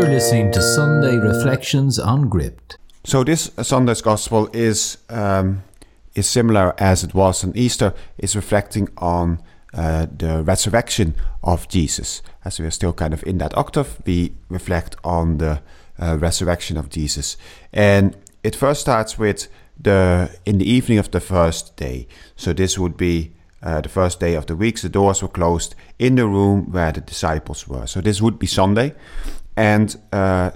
[0.00, 2.78] You're listening to Sunday Reflections on Gript.
[3.04, 5.62] So this Sunday's Gospel is um,
[6.14, 7.92] is similar as it was on Easter.
[8.16, 9.42] It's reflecting on
[9.74, 12.22] uh, the resurrection of Jesus.
[12.46, 15.60] As we are still kind of in that octave, we reflect on the
[15.98, 17.36] uh, resurrection of Jesus,
[17.70, 19.48] and it first starts with
[19.78, 22.08] the in the evening of the first day.
[22.36, 23.32] So this would be
[23.62, 24.80] uh, the first day of the week.
[24.80, 27.86] The doors were closed in the room where the disciples were.
[27.86, 28.94] So this would be Sunday,
[29.60, 30.52] and uh,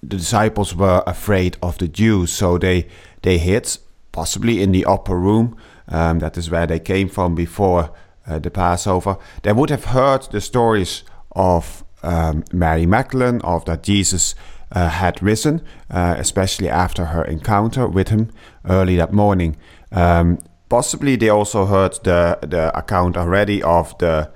[0.00, 2.86] the disciples were afraid of the Jews, so they
[3.20, 3.78] they hid
[4.12, 5.56] possibly in the upper room.
[5.88, 7.90] Um, that is where they came from before
[8.26, 9.18] uh, the Passover.
[9.42, 14.34] They would have heard the stories of um, Mary Magdalene, of that Jesus
[14.72, 18.30] uh, had risen, uh, especially after her encounter with him
[18.64, 19.56] early that morning.
[19.92, 20.38] Um,
[20.68, 24.30] possibly they also heard the the account already of the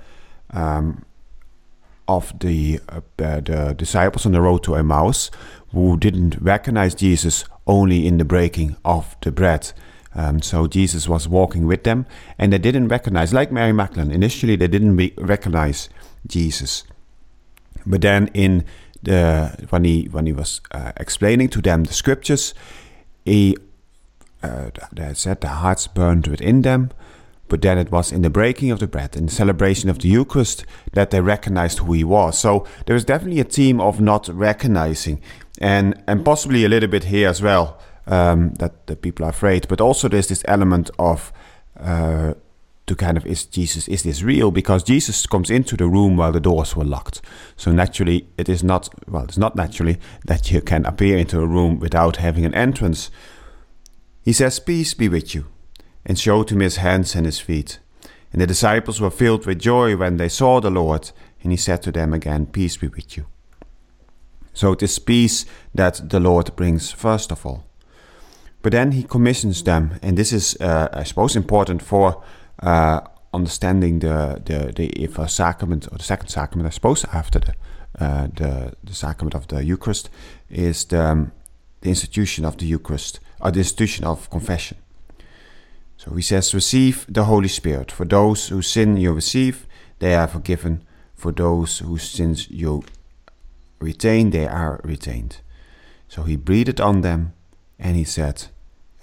[0.52, 1.04] um,
[2.16, 5.30] of the uh, the disciples on the road to Emmaus
[5.72, 9.72] who didn't recognize Jesus only in the breaking of the bread.
[10.14, 12.04] Um, so Jesus was walking with them,
[12.36, 14.10] and they didn't recognize, like Mary Magdalene.
[14.10, 15.88] Initially, they didn't re- recognize
[16.26, 16.82] Jesus,
[17.86, 18.64] but then in
[19.02, 22.54] the when he when he was uh, explaining to them the scriptures,
[23.24, 23.56] he
[24.42, 26.90] uh, they said their hearts burned within them.
[27.50, 30.08] But then it was in the breaking of the bread, in the celebration of the
[30.08, 32.38] Eucharist, that they recognized who he was.
[32.38, 35.20] So there was definitely a theme of not recognizing,
[35.60, 39.66] and and possibly a little bit here as well um, that the people are afraid.
[39.68, 41.32] But also there's this element of
[41.78, 42.34] uh,
[42.86, 44.52] to kind of is Jesus is this real?
[44.52, 47.20] Because Jesus comes into the room while the doors were locked.
[47.56, 49.24] So naturally, it is not well.
[49.24, 53.10] It's not naturally that you can appear into a room without having an entrance.
[54.22, 55.46] He says, "Peace be with you."
[56.04, 57.78] And showed him his hands and his feet.
[58.32, 61.10] And the disciples were filled with joy when they saw the Lord,
[61.42, 63.26] and he said to them again, Peace be with you.
[64.52, 67.64] So it is peace that the Lord brings first of all.
[68.62, 72.22] But then he commissions them, and this is, uh, I suppose, important for
[72.62, 73.00] uh,
[73.32, 77.54] understanding the, the, the first sacrament, or the second sacrament, I suppose, after the,
[77.98, 80.10] uh, the, the sacrament of the Eucharist,
[80.50, 81.32] is the, um,
[81.80, 84.76] the institution of the Eucharist, or the institution of confession.
[86.00, 87.92] So he says, Receive the Holy Spirit.
[87.92, 89.66] For those whose sin you receive,
[89.98, 90.82] they are forgiven.
[91.14, 92.84] For those whose sins you
[93.80, 95.42] retain, they are retained.
[96.08, 97.34] So he breathed on them
[97.78, 98.46] and he said,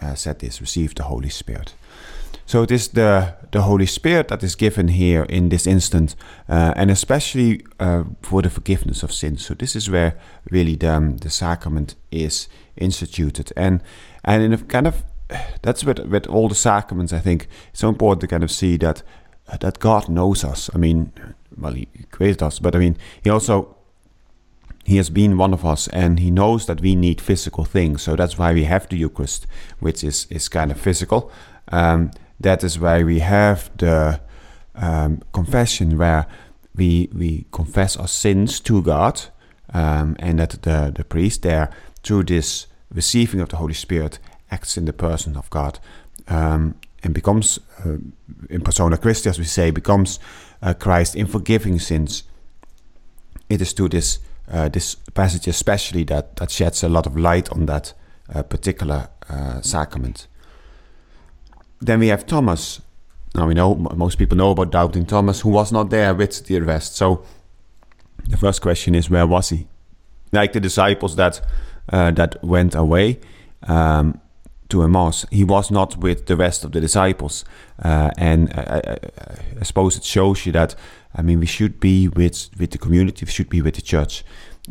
[0.02, 1.76] uh, said this, Receive the Holy Spirit.
[2.48, 6.16] So it is the, the Holy Spirit that is given here in this instant,
[6.50, 9.46] uh, and especially uh, for the forgiveness of sins.
[9.46, 10.18] So this is where
[10.50, 13.54] really the, um, the sacrament is instituted.
[13.56, 13.84] And,
[14.26, 15.04] and in a kind of
[15.62, 17.14] that's with with all the sacraments.
[17.14, 19.04] I think it's so important to kind of see that
[19.60, 20.70] that God knows us.
[20.74, 21.12] I mean,
[21.58, 23.76] well, He created us, but I mean, He also
[24.86, 28.02] He has been one of us, and He knows that we need physical things.
[28.02, 29.48] So that's why we have the Eucharist,
[29.80, 31.32] which is is kind of physical.
[31.72, 34.22] Um, that is why we have the
[34.76, 36.26] um, confession, where
[36.76, 39.22] we we confess our sins to God,
[39.74, 41.70] um, and that the the priest there
[42.04, 44.20] through this receiving of the Holy Spirit
[44.52, 45.80] acts in the person of God
[46.28, 47.98] um, and becomes, uh,
[48.50, 50.20] in persona Christi, as we say, becomes
[50.62, 52.24] uh, Christ in forgiving sins.
[53.50, 54.20] It is to this
[54.50, 57.94] uh, this passage especially that that sheds a lot of light on that
[58.34, 60.28] uh, particular uh, sacrament.
[61.80, 62.82] Then we have Thomas.
[63.36, 66.60] Now we know most people know about doubting Thomas, who was not there with the
[66.62, 66.96] rest.
[66.96, 67.24] So
[68.28, 69.68] the first question is, where was he?
[70.32, 71.42] Like the disciples that
[71.92, 73.20] uh, that went away.
[73.64, 74.20] Um,
[74.70, 77.46] to Emmaus, he was not with the rest of the disciples.
[77.82, 78.98] Uh, and I, I,
[79.60, 80.76] I, suppose it shows you that,
[81.16, 84.24] I mean, we should be with, with the community, we should be with the church.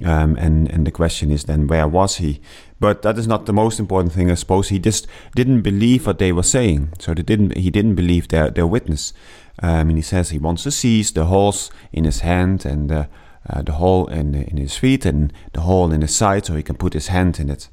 [0.04, 2.40] Um, and, and the question is then, where was he?
[2.78, 4.68] But that is not the most important thing, I suppose.
[4.68, 6.92] He just didn't believe what they were saying.
[6.98, 9.14] So they didn't, he didn't believe their, their witness.
[9.62, 13.06] Um, and he says he wants to seize the holes in his hand and uh,
[13.48, 16.62] uh, the hole in, in his feet and the hole in his side so he
[16.62, 17.70] can put his hand in it.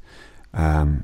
[0.54, 1.04] Um,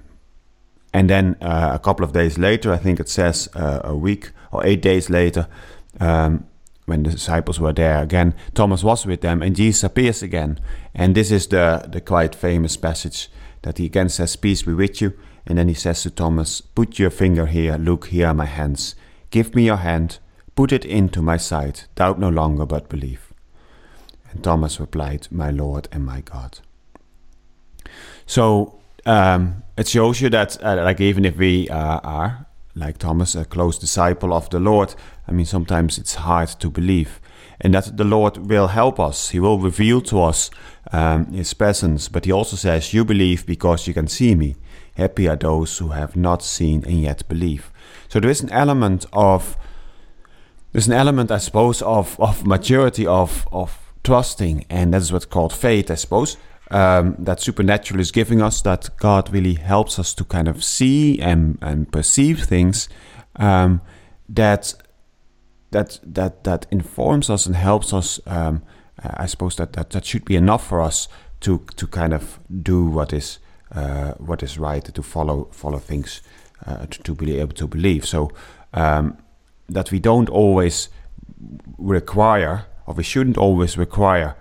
[0.93, 4.31] and then uh, a couple of days later, I think it says uh, a week
[4.51, 5.47] or eight days later,
[5.99, 6.45] um,
[6.85, 10.59] when the disciples were there again, Thomas was with them, and Jesus appears again.
[10.95, 13.29] And this is the, the quite famous passage
[13.61, 15.13] that he again says, Peace be with you.
[15.45, 18.95] And then he says to Thomas, Put your finger here, look, here are my hands.
[19.29, 20.17] Give me your hand,
[20.55, 23.31] put it into my side, doubt no longer, but believe.
[24.31, 26.59] And Thomas replied, My Lord and my God.
[28.25, 32.45] So um, it shows you that, uh, like, even if we uh, are,
[32.75, 34.95] like Thomas, a close disciple of the Lord,
[35.27, 37.19] I mean, sometimes it's hard to believe.
[37.61, 39.29] and that the Lord will help us.
[39.29, 40.49] He will reveal to us
[40.91, 42.07] um, His presence.
[42.07, 44.55] But He also says, You believe because you can see me.
[44.95, 47.71] Happy are those who have not seen and yet believe.
[48.07, 49.57] So there is an element of
[50.71, 55.51] there's an element, I suppose, of, of maturity, of, of trusting, and that's what's called
[55.51, 56.37] faith, I suppose.
[56.71, 61.19] Um, that supernatural is giving us, that God really helps us to kind of see
[61.19, 62.87] and, and perceive things
[63.37, 63.81] um,
[64.27, 64.75] that
[65.71, 68.19] that that that informs us and helps us.
[68.27, 68.61] Um,
[69.01, 71.07] I suppose that, that that should be enough for us
[71.41, 73.39] to to kind of do what is
[73.71, 76.21] uh, what is right, to follow follow things,
[76.65, 78.05] uh, to, to, be able to believe.
[78.05, 78.31] So
[78.73, 79.17] um,
[79.69, 80.89] that we don't always
[81.77, 84.35] require, or we shouldn't always require.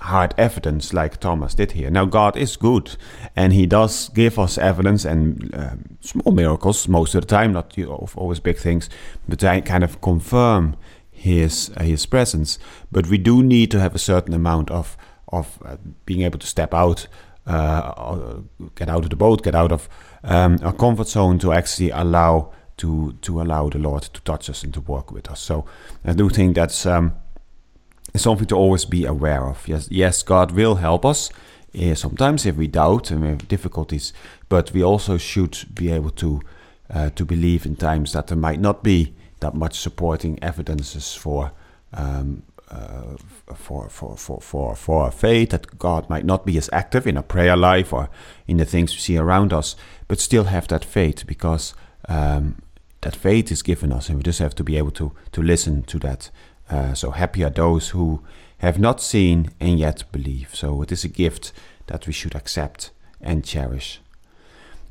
[0.00, 1.90] Hard evidence like Thomas did here.
[1.90, 2.96] Now, God is good,
[3.34, 7.78] and He does give us evidence and um, small miracles most of the time, not
[7.78, 8.90] you know, always big things,
[9.26, 10.76] but they kind of confirm
[11.10, 12.58] His uh, His presence.
[12.92, 14.98] But we do need to have a certain amount of
[15.28, 17.06] of uh, being able to step out,
[17.46, 18.40] uh,
[18.74, 19.88] get out of the boat, get out of
[20.24, 24.62] um, our comfort zone to actually allow to to allow the Lord to touch us
[24.62, 25.40] and to work with us.
[25.40, 25.64] So
[26.04, 26.84] I do think that's.
[26.84, 27.14] Um,
[28.18, 29.66] something to always be aware of.
[29.68, 31.30] Yes, yes, God will help us
[31.76, 34.12] uh, sometimes if we doubt and we have difficulties,
[34.48, 36.40] but we also should be able to
[36.88, 41.52] uh, to believe in times that there might not be that much supporting evidences for.
[41.92, 43.16] Um, uh,
[43.54, 47.16] for, for, for, for, for our faith, that God might not be as active in
[47.16, 48.10] our prayer life or
[48.48, 49.76] in the things we see around us,
[50.08, 51.74] but still have that faith because
[52.08, 52.60] um,
[53.02, 55.84] that faith is given us, and we just have to be able to, to listen
[55.84, 56.28] to that
[56.70, 58.22] uh, so happy are those who
[58.58, 60.54] have not seen and yet believe.
[60.54, 61.52] So it is a gift
[61.86, 62.90] that we should accept
[63.20, 64.00] and cherish.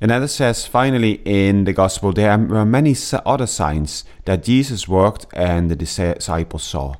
[0.02, 2.96] Another says finally in the Gospel, there were many
[3.26, 6.96] other signs that Jesus worked and the disciples saw,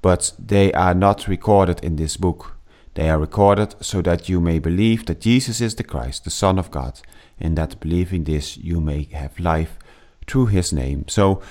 [0.00, 2.56] but they are not recorded in this book.
[2.94, 6.58] They are recorded so that you may believe that Jesus is the Christ, the Son
[6.58, 7.00] of God,
[7.38, 9.76] and that believing this you may have life
[10.26, 11.04] through his name.
[11.08, 11.42] So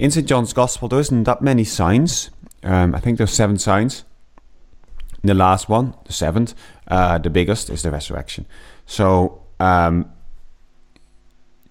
[0.00, 0.26] in St.
[0.26, 2.30] John's Gospel, there isn't that many signs.
[2.62, 4.04] Um, I think there's seven signs.
[5.22, 6.54] The last one, the seventh,
[6.88, 8.46] uh, the biggest, is the resurrection.
[8.86, 10.10] So um,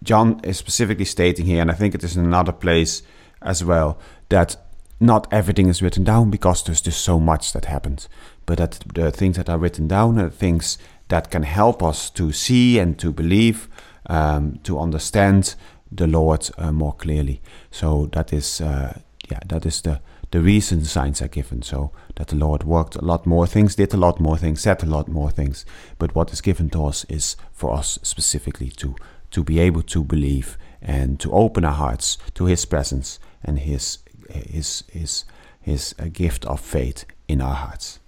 [0.04, 3.02] John is specifically stating here, and I think it is in another place
[3.42, 3.98] as well,
[4.30, 4.58] that
[5.00, 8.08] not everything is written down because there's just so much that happens.
[8.46, 10.78] But that the things that are written down are things
[11.08, 13.68] that can help us to see and to believe,
[14.06, 15.56] um, to understand,
[15.92, 17.42] the Lord uh, more clearly.
[17.72, 19.00] So that is, uh,
[19.30, 20.02] yeah, that is the
[20.32, 21.62] the reason the signs are given.
[21.62, 24.84] So that the Lord worked a lot more things, did a lot more things, said
[24.84, 25.66] a lot more things.
[25.98, 28.96] But what is given to us is for us specifically to
[29.32, 34.00] to be able to believe and to open our hearts to His presence and His
[34.30, 35.26] His His
[35.62, 38.00] His uh, gift of faith in our hearts.